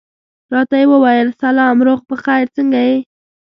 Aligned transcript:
راته 0.53 0.75
یې 0.81 0.85
وویل 0.91 1.29
سلام، 1.41 1.77
روغ 1.87 1.99
په 2.09 2.15
خیر، 2.23 2.45
څنګه 2.57 2.79
یې؟ 2.87 2.97